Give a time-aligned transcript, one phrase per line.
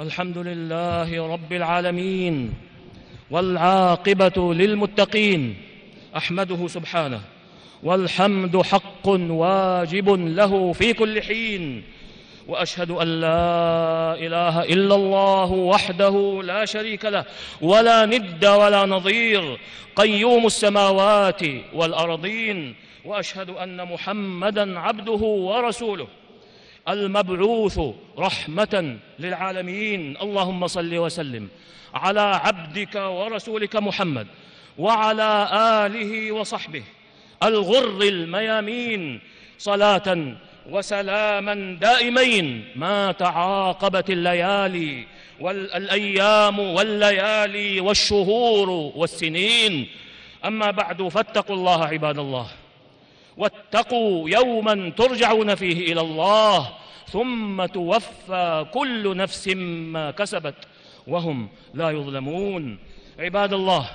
[0.00, 2.54] الحمد لله رب العالمين
[3.30, 5.56] والعاقبة للمتقين
[6.16, 7.20] أحمده سبحانه
[7.82, 11.82] والحمد حق واجب له في كل حين
[12.48, 17.24] وأشهد أن لا إله إلا الله وحده لا شريك له
[17.60, 19.58] ولا ند ولا نظير
[19.96, 21.42] قيوم السماوات
[21.74, 22.74] والأرضين
[23.04, 26.06] وأشهد أن محمدا عبده ورسوله
[26.88, 27.80] المبعوث
[28.18, 30.16] رحمة للعالمين.
[30.16, 31.48] اللهم صل وسلم
[31.94, 34.26] على عبدك ورسولك محمد
[34.78, 35.48] وعلى
[35.86, 36.82] آله وصحبه
[37.42, 39.20] الغر الميامين.
[39.58, 40.34] صلاة
[40.70, 42.64] وسلاما دائمين.
[42.76, 45.06] ما تعاقبت الليالي
[45.40, 49.88] والأيام والليالي والشهور والسنين.
[50.44, 52.46] أما بعد فاتقوا الله عباد الله.
[53.36, 56.70] واتقوا يوما ترجعون فيه إلى الله
[57.08, 60.54] ثم توفى كل نفس ما كسبت
[61.06, 62.78] وهم لا يظلمون.
[63.18, 63.90] عباد الله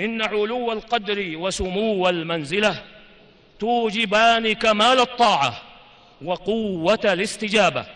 [0.00, 2.82] إن علو القدر وسمو المنزلة
[3.58, 5.62] توجبان كمال الطاعة
[6.24, 7.86] وقوة الاستجابة.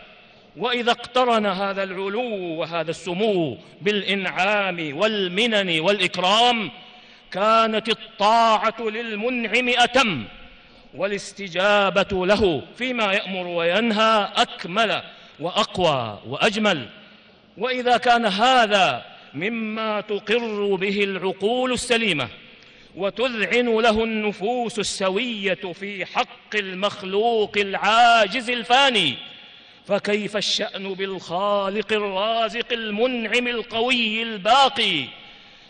[0.56, 6.70] وإذا اقترن هذا العلو وهذا السمو بالإنعام والمنن والإكرام
[7.34, 10.24] كانت الطاعة للمنعم أتم
[10.94, 15.02] والاستجابة له فيما يأمر وينهى أكمل
[15.40, 16.88] وأقوى وأجمل.
[17.58, 22.28] وإذا كان هذا مما تقر به العقول السليمة
[22.96, 29.14] وتذعن له النفوس السوية في حق المخلوق العاجز الفاني
[29.86, 35.04] فكيف الشأن بالخالق الرازق المنعم القوي الباقي؟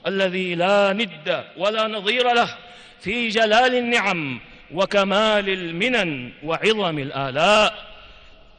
[0.07, 2.57] الذي لا ند ولا نظير له
[3.01, 4.41] في جلال النعم
[4.73, 7.95] وكمال المنن وعظم الآلاء.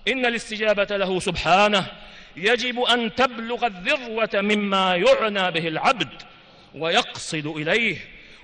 [0.07, 1.87] إن الاستجابة له سبحانه.
[2.37, 6.09] يجب أن تبلغ الذروة مما يعنى به العبد
[6.75, 7.97] ويقصد إليه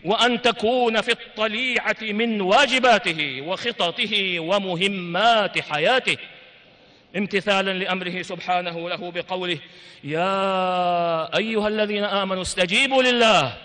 [0.04, 6.18] وأن تكون في الطليعة من واجباته وخططه ومهمات حياته.
[7.18, 9.58] امتثالا لأمره سبحانه له بقوله
[10.04, 13.58] يا أيها الذين آمنوا استجيبوا لله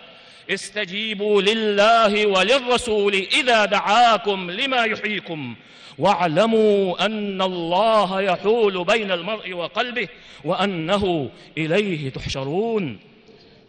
[0.50, 5.54] استجيبوا لله وللرسول إذا دعاكم لما يحييكم
[5.98, 10.08] واعلموا أن الله يحول بين المرء وقلبه
[10.44, 12.98] وأنه إليه تحشرون.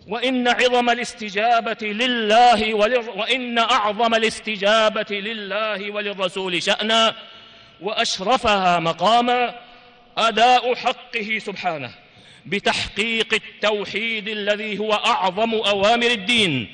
[0.07, 2.73] وإن عظم الاستجابة لله
[3.15, 7.15] وإن أعظم الاستجابة لله وللرسول شأنا
[7.81, 9.66] وأشرفها مقاما
[10.17, 11.91] أداء حقه سبحانه
[12.45, 16.67] بتحقيق التوحيد الذي هو أعظم أوامر الدين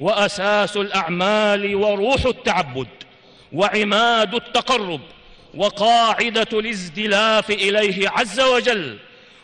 [0.00, 2.88] وأساس الأعمال وروح التعبد
[3.52, 5.00] وعماد التقرب
[5.54, 8.98] وقاعدة الازدلاف إليه عز وجل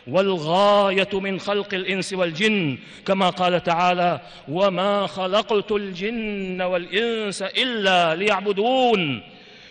[0.07, 9.23] والغاية من خلق الإنس والجن كما قال تعالى وما خلقت الجن والإنس إلا ليعبدون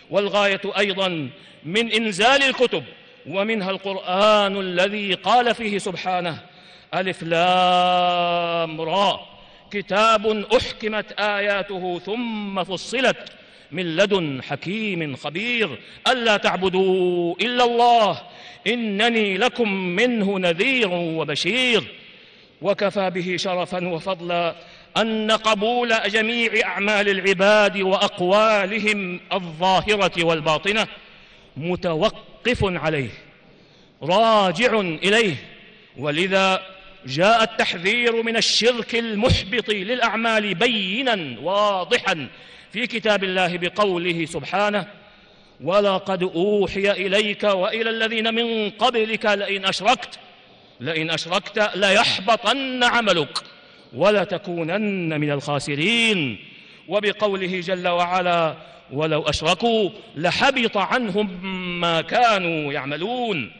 [0.09, 1.29] والغاية أيضا
[1.65, 2.83] من إنزال الكتب
[3.27, 6.39] ومنها القرآن الذي قال فيه سبحانه
[6.93, 9.19] ألف لام را.
[9.71, 13.17] كتاب أحكمت آياته ثم فصلت
[13.71, 15.79] من لدن حكيم خبير.
[16.07, 18.21] ألا تعبدوا إلا الله
[18.67, 21.83] إنني لكم منه نذير وبشير.
[22.61, 24.55] وكفى به شرفا وفضلا
[24.97, 30.87] أن قبول جميع أعمال العباد وأقوالهم الظاهرة والباطنة
[31.57, 33.09] متوقف عليه
[34.03, 35.35] راجع إليه.
[35.97, 36.61] ولذا
[37.05, 42.27] جاء التحذير من الشرك المحبط للأعمال بينا واضحا
[42.73, 44.87] في كتاب الله بقوله سبحانه
[45.61, 50.19] ولقد أوحي إليك وإلى الذين من قبلك لئن أشركت
[50.79, 53.37] لئن أشركت ليحبطن عملك
[53.93, 56.39] ولتكونن من الخاسرين.
[56.87, 58.55] وبقوله جل وعلا
[58.91, 61.45] ولو أشركوا لحبط عنهم
[61.79, 63.51] ما كانوا يعملون.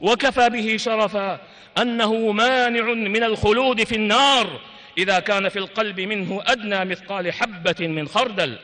[0.00, 1.40] وكفى به شرفا
[1.78, 4.60] أنه مانع من الخلود في النار
[4.98, 8.56] إذا كان في القلب منه أدنى مثقال حبة من خردل.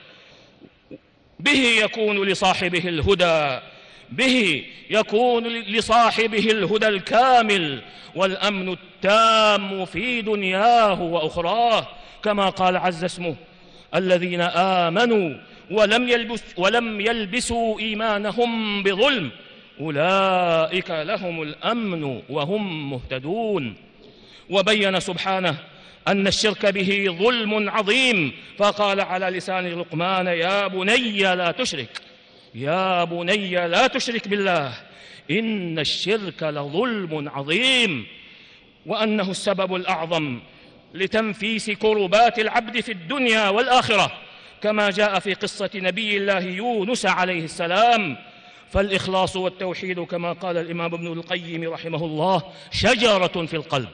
[1.40, 3.61] به يكون لصاحبه الهدى
[4.11, 7.82] به يكون لصاحبه الهدى الكامل.
[8.14, 11.88] والأمن التام في دنياه وأخراه
[12.25, 13.37] كما قال عز اسمه
[13.94, 15.34] الذين آمنوا
[15.70, 19.31] ولم يلبس ولم يلبسوا إيمانهم بظلم.
[19.81, 23.76] أولئك لهم الأمن وهم مهتدون.
[24.50, 25.56] وبين سبحانه
[26.08, 28.32] أن الشرك به ظلم عظيم.
[28.58, 32.00] فقال على لسان لقمان يا بني لا تشرك.
[32.55, 34.72] يا بني لا تشرك بالله.
[35.31, 38.06] إن الشرك لظلم عظيم.
[38.87, 40.40] وأنه السبب الأعظم
[40.94, 44.12] لتنفيس كربات العبد في الدنيا والآخرة.
[44.62, 48.16] كما جاء في قصة نبي الله يونس عليه السلام.
[48.72, 53.88] فالإخلاص والتوحيد كما قال الإمام ابن القيم رحمه الله شجرة في القلب.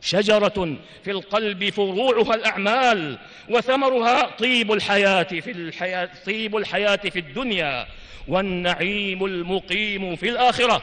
[0.00, 3.18] شجرة في القلب فروعها الأعمال
[3.48, 7.86] وثمرها طيب الحياة في الحياة طيب الحياة في الدنيا
[8.28, 10.82] والنعيم المقيم في الآخرة.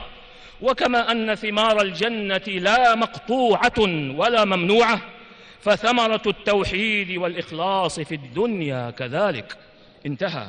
[0.61, 3.79] وكما أن ثمار الجنة لا مقطوعة
[4.15, 5.01] ولا ممنوعة
[5.61, 9.57] فثمرة التوحيد والإخلاص في الدنيا كذلك.
[10.06, 10.47] انتهى.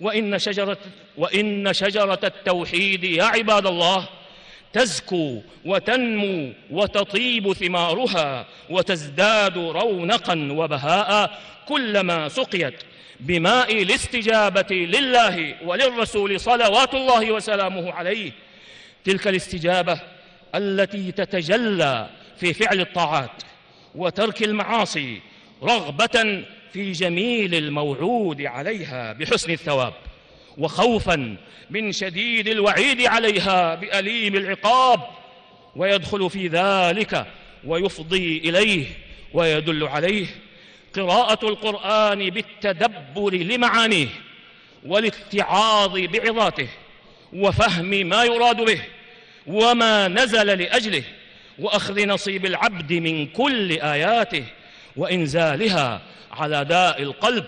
[0.00, 0.78] وإن شجرة,
[1.16, 4.08] وإن شجرة التوحيد يا عباد الله
[4.72, 11.38] تزكو وتنمو وتطيب ثمارها وتزداد رونقا وبهاء
[11.68, 12.82] كلما سقيت
[13.20, 18.32] بماء الاستجابة لله وللرسول صلوات الله وسلامه عليه.
[19.04, 20.00] تلك الاستجابة
[20.54, 23.42] التي تتجلى في فعل الطاعات.
[23.96, 25.20] وترك المعاصي
[25.62, 29.94] رغبة في جميل الموعود عليها بحسن الثواب
[30.58, 31.36] وخوفا
[31.70, 35.00] من شديد الوعيد عليها بأليم العقاب
[35.76, 37.26] ويدخل في ذلك
[37.64, 38.86] ويفضي إليه
[39.32, 40.26] ويدل عليه
[40.94, 44.08] قراءة القرآن بالتدبر لمعانيه
[44.86, 46.68] والاتعاظ بعظاته
[47.32, 48.82] وفهم ما يراد به
[49.46, 51.02] وما نزل لأجله.
[51.58, 54.44] وأخذ نصيب العبد من كل آياته
[54.96, 56.00] وإنزالها
[56.32, 57.44] على داء القلب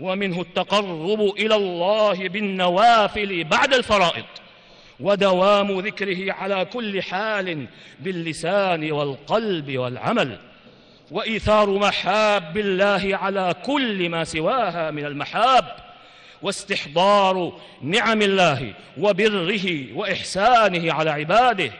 [0.00, 4.24] ومنه التقرب إلى الله بالنوافل بعد الفرائض
[5.00, 7.66] ودوام ذكره على كل حال
[8.00, 10.38] باللسان والقلب والعمل
[11.10, 15.64] وإيثار محاب الله على كل ما سواها من المحاب
[16.42, 17.52] واستحضار
[17.82, 21.72] نعم الله وبره وإحسانه على عباده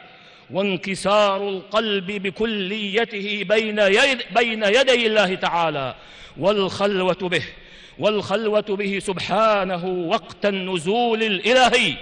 [0.52, 5.94] وانكسار القلب بكليته بين, يد بين يدي الله تعالى
[6.37, 7.43] والخلوة به
[7.99, 11.94] والخلوة به سبحانه وقت النزول الإلهي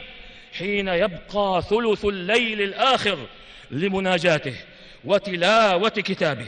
[0.58, 3.18] حين يبقى ثلث الليل الآخر
[3.70, 4.54] لمناجاته
[5.04, 6.46] وتلاوة كتابه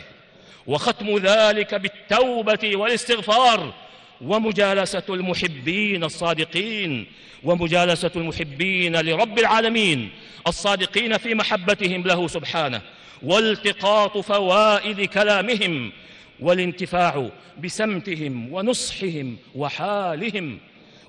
[0.66, 3.72] وختم ذلك بالتوبة والاستغفار
[4.20, 7.06] ومجالسة المحبين الصادقين
[7.42, 10.10] ومجالسة المحبين لرب العالمين
[10.46, 12.82] الصادقين في محبتهم له سبحانه
[13.22, 15.92] والتقاط فوائد كلامهم
[16.40, 17.30] والانتفاع
[17.64, 20.58] بسمتهم ونصحهم وحالهم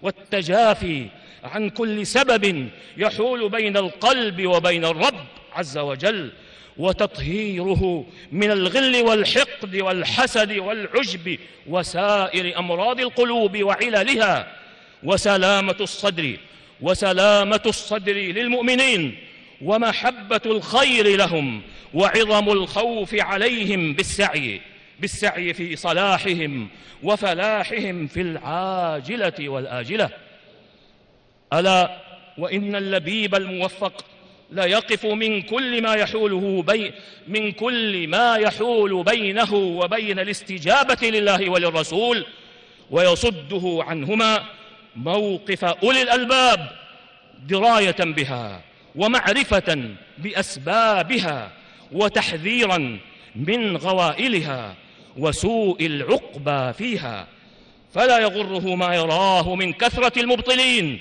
[0.01, 1.07] والتجافي
[1.43, 6.31] عن كل سبب يحول بين القلب وبين الرب عز وجل.
[6.77, 11.37] وتطهيره من الغل والحقد والحسد والعجب
[11.67, 14.55] وسائر أمراض القلوب وعللها.
[15.03, 16.37] وسلامة الصدر
[16.81, 19.17] وسلامة الصدر للمؤمنين
[19.61, 21.61] ومحبة الخير لهم
[21.93, 24.61] وعظم الخوف عليهم بالسعي
[24.99, 26.67] بالسعي في صلاحهم
[27.03, 30.09] وفلاحهم في العاجلة والآجلة.
[31.53, 31.97] ألا
[32.37, 34.05] وإن اللبيب الموفق
[34.51, 36.93] لا يقف من كل ما يحوله بي
[37.27, 42.25] من كل ما يحول بينه وبين الاستجابة لله وللرسول
[42.91, 44.45] ويصده عنهما
[44.95, 46.71] موقف أولي الألباب
[47.47, 48.61] دراية بها
[48.95, 51.51] ومعرفة بأسبابها
[51.91, 52.99] وتحذيرا
[53.35, 54.75] من غوائلها
[55.17, 57.27] وسوء العقبى فيها
[57.93, 60.99] فلا يغره ما يراه من كثرة المبطلين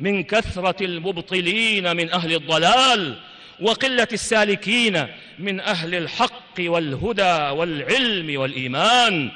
[0.00, 3.18] من كثرة المبطلين من أهل الضلال
[3.60, 5.06] وقلة السالكين
[5.38, 9.30] من أهل الحق والهدى والعلم والإيمان.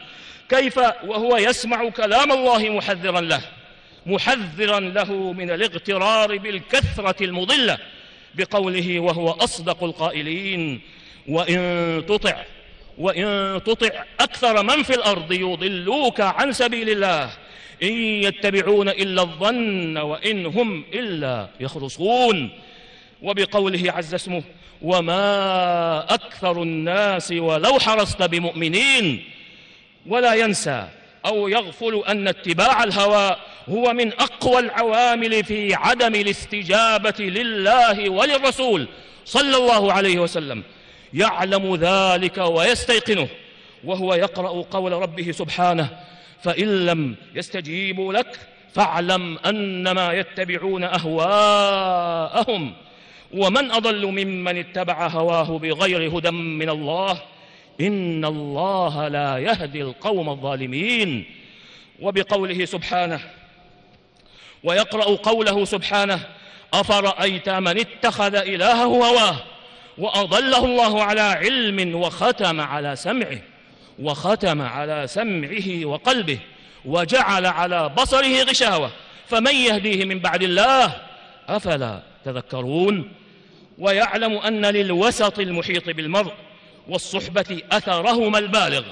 [0.48, 3.40] كيف وهو يسمع كلام الله محذرا له
[4.06, 7.78] محذرا له من الاغترار بالكثرة المضلة
[8.34, 10.80] بقوله وهو أصدق القائلين
[11.28, 12.42] وإن تطع
[12.98, 17.30] وإن تطع أكثر من في الأرض يضلوك عن سبيل الله
[17.82, 17.92] إن
[18.22, 22.50] يتبعون إلا الظن وإن هم إلا يخرصون.
[23.22, 24.42] وبقوله عز اسمه
[24.82, 29.24] وما أكثر الناس ولو حرصت بمؤمنين.
[30.06, 30.88] ولا ينسى
[31.26, 33.36] أو يغفل أن اتباع الهوى
[33.68, 38.88] هو من أقوى العوامل في عدم الاستجابة لله وللرسول
[39.24, 40.62] صلى الله عليه وسلم.
[41.14, 43.28] يعلم ذلك ويستيقنه.
[43.84, 45.88] وهو يقرأ قول ربه سبحانه.
[46.42, 48.38] فإن لم يستجيبوا لك
[48.74, 52.72] فاعلم أنما يتبعون أهواءهم.
[53.34, 57.22] ومن أضل ممن اتبع هواه بغير هدى من الله؟
[57.80, 61.24] إن الله لا يهدي القوم الظالمين.
[62.00, 63.20] وبقوله سبحانه
[64.64, 66.20] ويقرأ قوله سبحانه
[66.74, 69.36] أفرأيت من اتخذ إلهه هواه
[69.98, 73.38] وأضله الله على علم وختم على سمعه؟
[73.98, 76.38] وختم على سمعه وقلبه
[76.84, 78.90] وجعل على بصره غشاوة.
[79.26, 81.02] فمن يهديه من بعد الله
[81.48, 83.12] أفلا تذكرون؟
[83.78, 86.32] ويعلم أن للوسط المحيط بالمرء
[86.88, 88.82] والصحبة أثرهما البالغ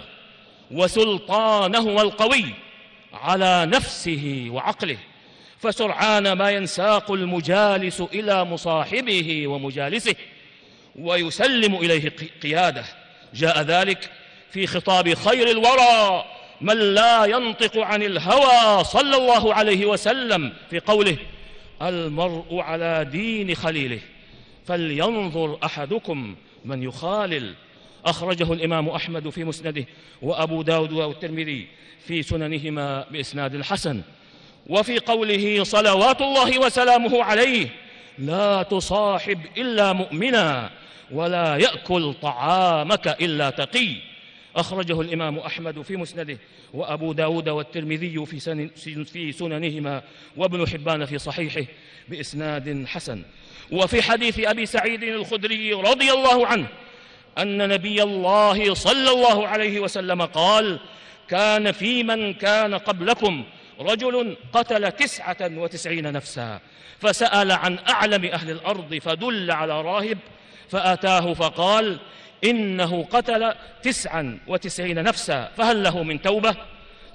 [0.71, 2.45] وسلطانهما القوي
[3.13, 4.99] على نفسه وعقله.
[5.59, 10.15] فسرعان ما ينساق المجالس إلى مصاحبه ومجالسه
[10.97, 12.85] ويسلم إليه قيادة.
[13.35, 14.11] جاء ذلك
[14.55, 16.25] في خطاب خير الورى
[16.61, 21.17] من لا ينطق عن الهوى صلى الله عليه وسلم في قوله
[21.83, 23.99] المرء على دين خليله
[24.67, 27.55] فلينظر أحدكم من يخالل.
[28.07, 29.85] أخرجه الإمام أحمد في مسنده
[30.23, 31.67] وأبو داود والترمذي
[32.07, 34.03] في سننهما بإسناد حسن.
[34.67, 37.69] وفي قوله صلوات الله وسلامه عليه
[38.19, 40.71] لا تصاحب إلا مؤمنا
[41.13, 44.14] ولا يأكل طعامك إلا تقي.
[44.57, 46.39] أخرجه الإمام أحمد في مسنده
[46.73, 50.03] وأبو داود والترمذي في, في سننهما
[50.37, 51.65] وابن حبان في صحيحه
[52.09, 53.23] بإسناد حسن.
[53.73, 56.67] وفي حديث أبي سعيد الخدري رضي الله عنه
[57.39, 60.81] أن نبي الله صلى الله عليه وسلم قال
[61.29, 63.45] كان في من كان قبلكم
[63.81, 66.61] رجل قتل تسعة وتسعين نفسا
[67.01, 70.19] فسأل عن أعلم أهل الأرض فدل على راهب
[70.69, 71.99] فأتاه فقال
[72.45, 76.57] إنه قتل تسعا وتسعين نفسا فهل له من توبة؟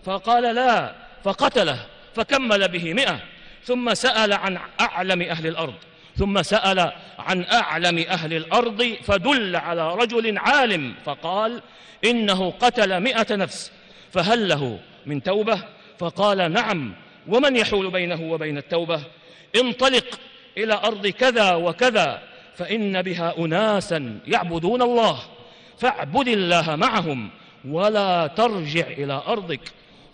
[0.06, 3.20] فقال لا فقتله فكمل به مئة.
[3.64, 5.74] ثم سأل عن أعلم أهل الأرض
[6.18, 11.62] ثم سأل عن أعلم أهل الأرض فدل على رجل عالم فقال
[12.06, 13.72] إنه قتل مئة نفس
[14.12, 15.60] فهل له من توبة؟
[16.00, 16.94] فقال نعم.
[17.28, 19.02] ومن يحول بينه وبين التوبة؟
[19.56, 20.20] انطلق
[20.58, 22.22] إلى أرض كذا وكذا.
[22.56, 25.20] فإن بها أناسا يعبدون الله.
[25.78, 27.30] فاعبد الله معهم
[27.66, 29.62] ولا ترجع إلى أرضك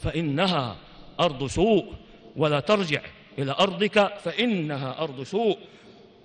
[0.04, 0.76] فإنها
[1.20, 1.94] أرض سوء.
[2.36, 3.02] ولا ترجع
[3.40, 5.58] إلى أرضك فإنها أرض سوء.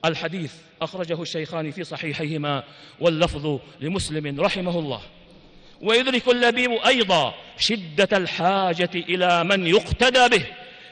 [0.05, 2.63] الحديث أخرجه الشيخان في صحيحيهما
[3.01, 5.01] واللفظ لمسلم رحمه الله.
[5.83, 10.47] ويدرك اللبيب أيضا شدة الحاجة إلى من يقتدى به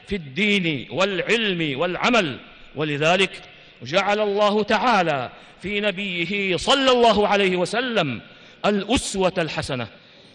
[0.07, 2.39] في الدين والعلم والعمل.
[2.75, 3.48] ولذلك
[3.83, 5.29] جعل الله تعالى
[5.61, 8.21] في نبيه صلى الله عليه وسلم
[8.65, 9.87] الأسوة الحسنة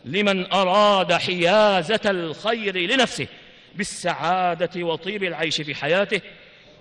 [0.05, 3.27] لمن أراد حيازة الخير لنفسه
[3.75, 6.21] بالسعادة وطيب العيش في حياته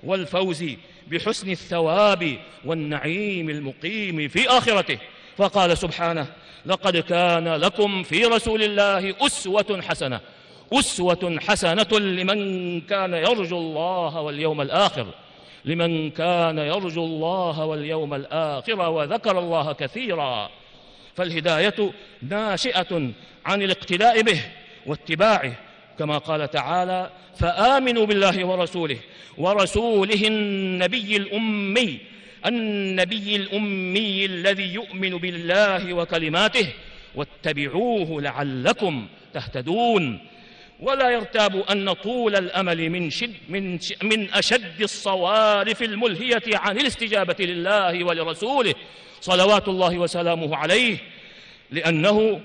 [0.03, 0.65] والفوز
[1.07, 4.97] بحسن الثواب والنعيم المقيم في آخرته.
[5.37, 6.27] فقال سبحانه
[6.65, 10.19] لقد كان لكم في رسول الله أسوة حسنة
[10.73, 15.07] أسوة حسنة لمن كان يرجو الله واليوم الآخر.
[15.65, 20.49] لمن كان يرجو الله واليوم الآخر وذكر الله كثيرا.
[21.15, 21.91] فالهداية
[22.21, 23.11] ناشئة
[23.45, 24.41] عن الاقتداء به
[24.85, 25.53] واتباعه
[25.99, 28.97] كما قال تعالى فآمنوا بالله ورسوله
[29.37, 31.99] ورسوله النبي الأمي
[32.45, 36.67] النبي الأمي الذي يؤمن بالله وكلماته
[37.15, 40.19] واتبعوه لعلكم تهتدون.
[40.79, 48.03] ولا يرتاب أن طول الأمل من, شد من, من أشد الصوارف الملهية عن الاستجابة لله
[48.03, 48.73] ولرسوله.
[49.21, 50.97] صلوات الله وسلامه عليه
[51.71, 52.41] لأنه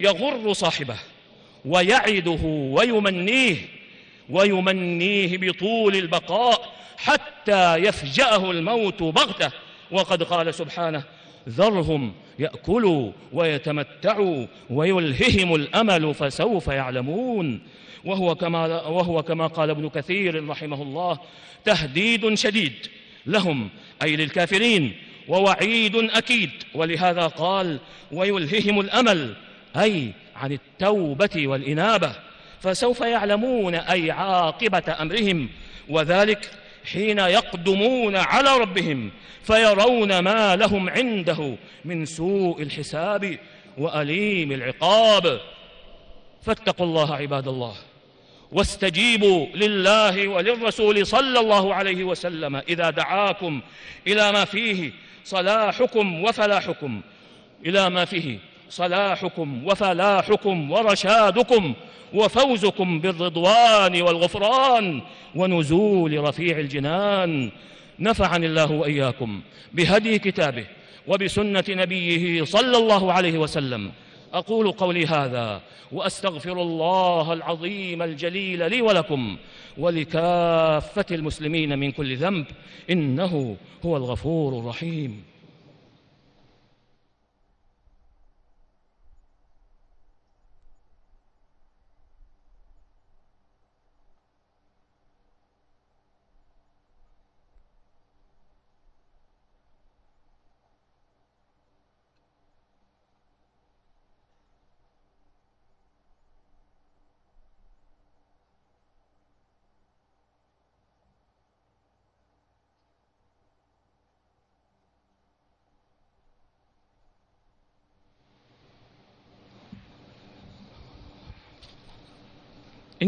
[0.00, 0.96] يغر صاحبه
[1.64, 3.56] ويعده ويمنيه
[4.30, 9.50] ويمنيه بطول البقاء حتى يفجأه الموت بغتة.
[9.90, 11.04] وقد قال سبحانه
[11.50, 17.60] ذرهم يأكلوا ويتمتعوا ويلههم الأمل فسوف يعلمون.
[18.04, 21.18] وهو كما, وهو كما قال ابن كثير رحمه الله
[21.64, 22.72] تهديد شديد
[23.26, 23.68] لهم
[24.02, 24.92] أي للكافرين
[25.28, 26.50] ووعيد أكيد.
[26.74, 27.78] ولهذا قال
[28.12, 29.34] ويلههم الأمل
[29.76, 32.12] أي عن التوبة والإنابة
[32.60, 35.48] فسوف يعلمون أي عاقبة أمرهم.
[35.88, 36.50] وذلك
[36.92, 39.10] حين يقدمون على ربهم
[39.42, 43.38] فيرون ما لهم عنده من سوء الحساب
[43.78, 45.40] وأليم العقاب.
[46.42, 47.74] فاتقوا الله عباد الله
[48.52, 53.60] واستجيبوا لله وللرسول صلى الله عليه وسلم إذا دعاكم
[54.06, 54.92] إلى ما فيه
[55.24, 57.00] صلاحكم وفلاحكم
[57.66, 58.38] إلى ما فيه
[58.70, 61.74] صلاحكم وفلاحكم ورشادكم.
[62.14, 65.02] وفوزكم بالرضوان والغفران
[65.34, 67.50] ونزول رفيع الجنان.
[67.98, 69.40] نفعني الله وإياكم
[69.72, 70.64] بهدي كتابه
[71.08, 73.92] وبسنة نبيه صلى الله عليه وسلم.
[74.32, 75.60] أقول قولي هذا
[75.92, 79.36] وأستغفر الله العظيم الجليل لي ولكم
[79.78, 82.46] ولكافة المسلمين من كل ذنب
[82.90, 85.29] إنه هو الغفور الرحيم.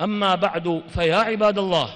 [0.00, 1.94] أما بعد فيا عباد الله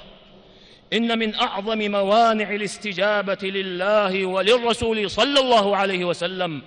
[0.92, 6.62] إن من أعظم موانع الاستجابة لله وللرسول صلى الله عليه وسلم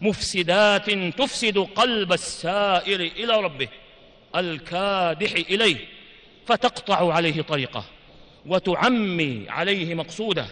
[0.00, 3.68] مفسدات تفسد قلب السائر إلى ربه
[4.36, 5.76] الكادح إليه
[6.46, 7.84] فتقطع عليه طريقه
[8.46, 10.46] وتعمي عليه مقصوده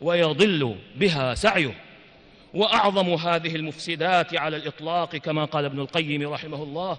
[0.00, 1.74] ويضل بها سعيه.
[2.54, 6.98] وأعظم هذه المفسدات على الإطلاق كما قال ابن القيم رحمه الله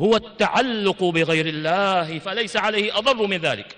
[0.00, 3.76] هو التعلق بغير الله فليس عليه أضر من ذلك.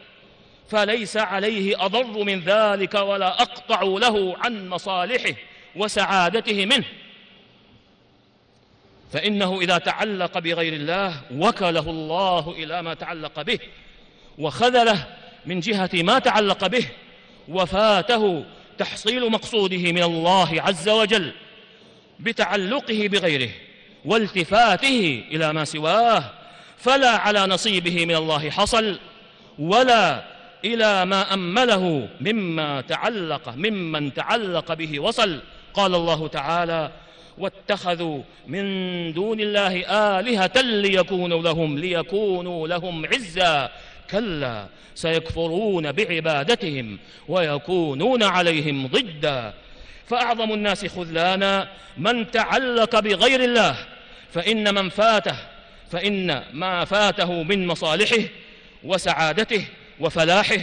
[0.71, 5.35] فليس عليه أضر من ذلك ولا أقطع له عن مصالحه
[5.76, 6.85] وسعادته منه.
[9.12, 13.59] فإنه إذا تعلق بغير الله وكله الله إلى ما تعلق به
[14.38, 15.07] وخذله
[15.47, 16.87] من جهة ما تعلق به
[17.49, 18.45] وفاته
[18.79, 21.33] تحصيل مقصوده من الله عز وجل
[22.21, 23.50] بتعلقه بغيره.
[24.04, 26.25] والتفاته إلى ما سواه
[26.78, 28.99] فلا على نصيبه من الله حصل
[29.58, 30.25] ولا
[30.65, 35.41] إلى ما أمله مما تعلق ممن تعلق به وصل.
[35.75, 36.91] قال الله تعالى
[37.38, 38.65] واتخذوا من
[39.12, 39.75] دون الله
[40.19, 43.71] آلهة ليكونوا لهم ليكونوا لهم عزا
[44.10, 49.54] كلا سيكفرون بعبادتهم ويكونون عليهم ضدا.
[50.06, 53.76] فأعظم الناس خذلانا من تعلق بغير الله
[54.32, 55.36] فإن من فاته
[55.90, 58.23] فإن ما فاته من مصالحه
[58.84, 59.64] وسعادته
[60.00, 60.58] وفلاحه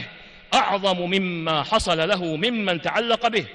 [0.53, 3.45] أعظم مما حصل له ممن تعلق به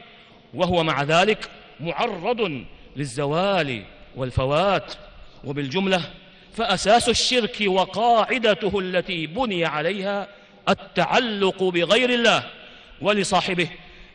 [0.54, 1.50] وهو مع ذلك
[1.80, 2.64] معرض
[2.96, 3.82] للزوال
[4.16, 4.94] والفوات.
[5.44, 6.02] وبالجملة
[6.56, 10.28] فأساس الشرك وقاعدته التي بني عليها
[10.68, 12.42] التعلق بغير الله
[13.00, 13.68] ولصاحبه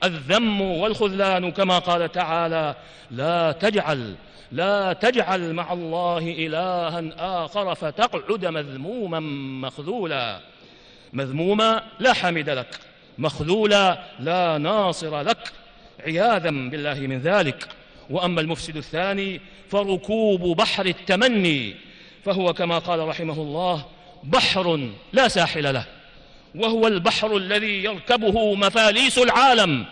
[0.03, 2.75] الذم والخذلان كما قال تعالى
[3.12, 4.15] لا تجعل
[4.51, 7.03] لا تجعل مع الله إلها
[7.45, 9.19] آخر فتقعد مذموما
[9.67, 10.39] مخذولا.
[11.13, 12.79] مذموما لا حمد لك
[13.17, 15.51] مخذولا لا ناصر لك.
[16.05, 17.67] عياذا بالله من ذلك.
[18.09, 21.75] وأما المفسد الثاني فركوب بحر التمني
[22.25, 23.85] فهو كما قال رحمه الله
[24.23, 25.85] بحر لا ساحل له.
[26.55, 29.85] وهو البحر الذي يركبه مفاليس العالم.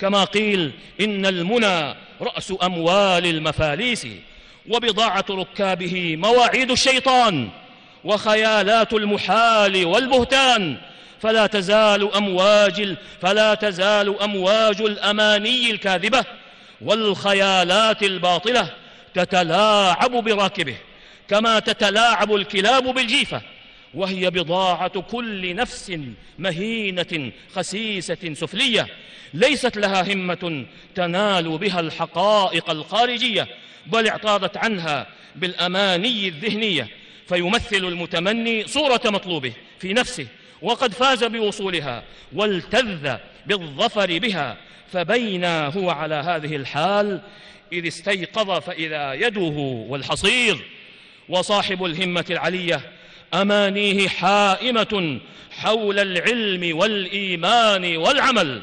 [0.00, 4.06] كما قيل إن المنى رأس أموال المفاليس
[4.68, 7.48] وبضاعة ركابه مواعيد الشيطان
[8.04, 10.76] وخيالات المحال والبهتان.
[11.20, 16.24] فلا تزال أمواج فلا تزال أمواج الأماني الكاذبة
[16.80, 18.68] والخيالات الباطلة
[19.14, 20.76] تتلاعب براكبه
[21.28, 23.42] كما تتلاعب الكلاب بالجيفة.
[23.94, 25.98] وهي بضاعة كل نفس
[26.38, 28.88] مهينة خسيسة سفلية
[29.34, 33.48] ليست لها همة تنال بها الحقائق الخارجية
[33.86, 36.88] بل اعتاضت عنها بالأماني الذهنية
[37.28, 40.26] فيمثل المتمني صورة مطلوبه في نفسه
[40.62, 44.56] وقد فاز بوصولها والتذ بالظفر بها
[44.92, 47.20] فبينا هو على هذه الحال
[47.72, 50.58] إذ استيقظ فإذا يده والحصير
[51.28, 52.80] وصاحب الهمة العلية
[53.34, 55.18] أمانيه حائمة
[55.50, 58.62] حول العلم والإيمان والعمل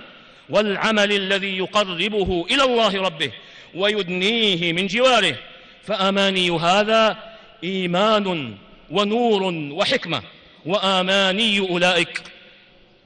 [0.49, 3.32] والعمل الذي يقربه إلى الله ربه
[3.75, 5.36] ويدنيه من جواره.
[5.84, 7.17] فأماني هذا
[7.63, 8.55] إيمان
[8.91, 10.21] ونور وحكمة
[10.65, 12.21] وآماني أولئك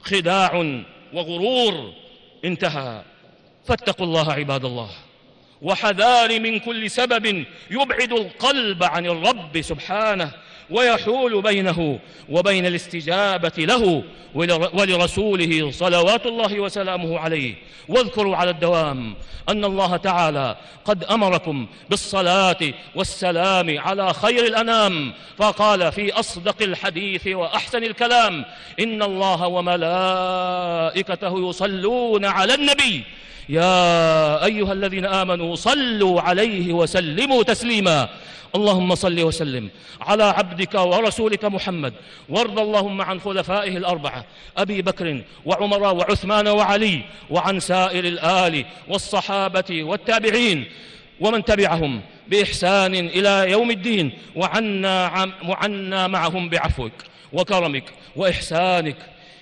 [0.02, 0.82] خداع
[1.14, 1.94] وغرور.
[2.46, 3.02] انتهى.
[3.68, 4.90] فاتقوا الله عباد الله.
[5.62, 10.32] وحذار من كل سبب يبعد القلب عن الرب سبحانه.
[10.74, 14.04] ويحول بينه وبين الاستجابة له
[14.74, 17.56] ولرسوله صلوات الله وسلامه عليه.
[17.90, 19.16] واذكروا على الدوام
[19.50, 20.56] أن الله تعالى
[20.86, 22.58] قد أمركم بالصلاة
[22.96, 25.14] والسلام على خير الأنام.
[25.38, 28.46] فقال في أصدق الحديث وأحسن الكلام
[28.80, 33.04] إن الله وملائكته يصلون على النبي.
[33.50, 38.10] يا أيها الذين آمنوا صلوا عليه وسلموا تسليما.
[38.56, 39.70] اللهم صل وسلم
[40.02, 41.94] على عبدك ورسولك محمد.
[42.30, 44.26] وارض اللهم عن خلفائه الأربعة
[44.58, 50.66] أبي بكر وعمر وعثمان وعلي وعن سائر الآل والصحابة والتابعين
[51.20, 56.92] ومن تبعهم بإحسان إلى يوم الدين وعنا, معهم بعفوك
[57.34, 57.84] وكرمك
[58.16, 58.98] وإحسانك.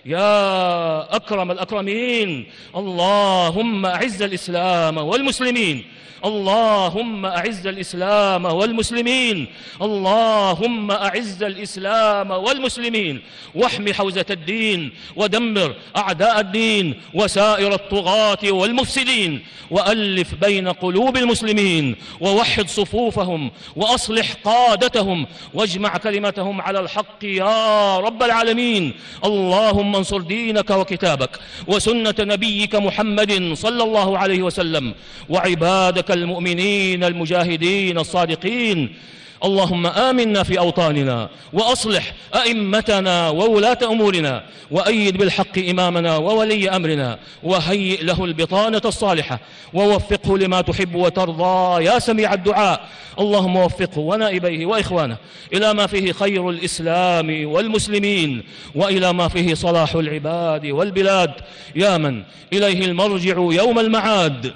[0.06, 5.84] يا أكرم الأكرمين اللهم أعز الإسلام والمسلمين
[6.26, 9.48] اللهم أعز الإسلام والمسلمين
[9.82, 13.22] اللهم أعز الإسلام والمسلمين.
[13.56, 23.52] واحم حوزة الدين ودمر أعداء الدين وسائر الطغاة والمفسدين وألف بين قلوب المسلمين ووحد صفوفهم
[23.76, 28.94] وأصلح قادتهم واجمع كلمتهم على الحق يا رب العالمين.
[29.26, 31.30] اللهم انصر دينك وكتابك
[31.68, 34.94] وسنة نبيك محمد صلى الله عليه وسلم
[35.30, 38.96] وعبادك المؤمنين المجاهدين الصادقين
[39.44, 48.26] اللهم آمنا في أوطاننا وأصلح أئمتنا وولاة أمورنا وأيد بالحق إمامنا وولي أمرنا وهيئ له
[48.26, 49.40] البطانة الصالحة
[49.74, 52.90] ووفقه لما تحب وترضى يا سميع الدعاء.
[53.20, 55.18] اللهم وفقه ونائبيه وإخوانه
[55.54, 58.44] إلى ما فيه خير الإسلام والمسلمين
[58.76, 61.32] وإلى ما فيه صلاح العباد والبلاد.
[61.76, 62.24] يا من
[62.54, 64.54] إليه المرجع يوم المعاد.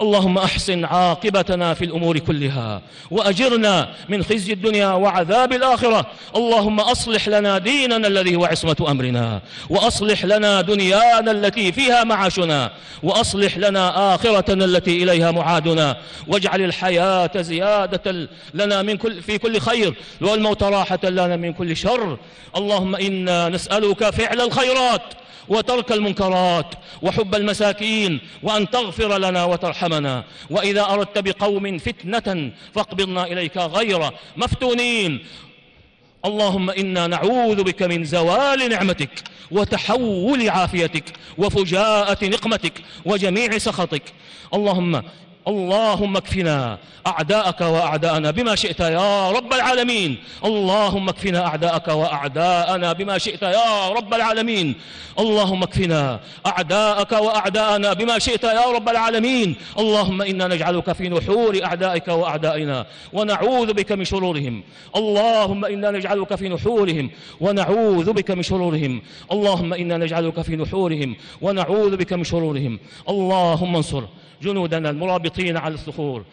[0.00, 6.06] اللهم أحسن عاقبتنا في الأمور كلها وأجرنا من خزي الدنيا وعذاب الآخرة.
[6.36, 9.40] اللهم أصلح لنا ديننا الذي هو عصمة أمرنا.
[9.70, 12.72] وأصلح لنا دنيانا التي فيها معاشنا.
[13.02, 15.96] وأصلح لنا آخرتنا التي إليها معادنا.
[16.26, 19.94] واجعل الحياة زيادة لنا من كل في كل خير.
[20.20, 22.18] والموت راحة لنا من كل شر.
[22.56, 25.02] اللهم إنا نسألك فعل الخيرات
[25.48, 26.66] وترك المنكرات
[27.02, 29.83] وحب المساكين وأن تغفر لنا وترحمنا.
[30.50, 35.24] وإذا أردت بقوم فتنة فاقبضنا إليك غير مفتونين.
[36.24, 41.04] اللهم إنا نعوذ بك من زوال نعمتك وتحول عافيتك
[41.38, 42.72] وفجاءة نقمتك
[43.04, 44.02] وجميع سخطك.
[44.54, 45.02] اللهم
[45.48, 50.18] اللهم اكفنا أعداءك وأعداءنا بما شئت يا رب العالمين.
[50.44, 54.74] اللهم اكفنا أعداءك وأعداءنا بما شئت يا رب العالمين.
[55.18, 59.56] اللهم اكفنا أعداءك وأعداءنا بما شئت يا رب العالمين.
[59.78, 64.62] اللهم إنا نجعلك في نحور أعدائك وأعدائنا ونعوذ بك من شرورهم.
[64.96, 69.02] اللهم إنا نجعلك في نحورهم ونعوذ بك من شرورهم.
[69.32, 72.78] اللهم إنا نجعلك في نحورهم ونعوذ بك من شرورهم.
[73.08, 74.04] اللهم انصر
[74.44, 76.24] جنودنا المرابطين على الصخور.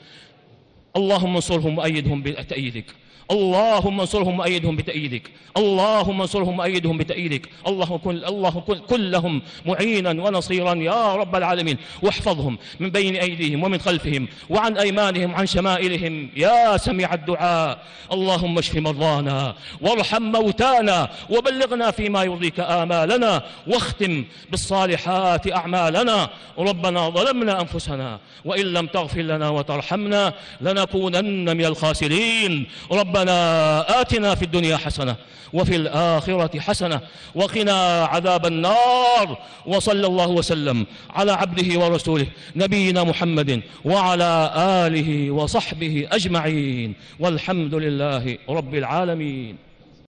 [0.96, 2.86] اللهم انصرهم وأيدهم بتأييدك.
[3.32, 5.32] اللهم انصرهم وأيدهم بتأييدك.
[5.58, 7.50] اللهم انصرهم وأيدهم بتأييدك.
[7.68, 8.50] اللهم كن, الله
[8.90, 11.78] كن, لهم معينا ونصيرا يا رب العالمين.
[12.02, 16.30] واحفظهم من بين أيديهم ومن خلفهم وعن أيمانهم وعن شمائلهم.
[16.36, 17.84] يا سميع الدعاء.
[18.12, 26.30] اللهم اشف مرضانا وارحم موتانا وبلغنا فيما يرضيك آمالنا واختم بالصالحات أعمالنا.
[26.58, 32.68] ربنا ظلمنا أنفسنا وإن لم تغفر لنا وترحمنا لنكونن من الخاسرين.
[32.92, 35.16] ربنا ربنا آتنا في الدنيا حسنة
[35.54, 37.00] وفي الآخرة حسنة
[37.36, 46.94] وقنا عذاب النار وصلى الله وسلم على عبده ورسوله نبينا محمد وعلى آله وصحبه أجمعين
[47.20, 49.56] والحمد لله رب العالمين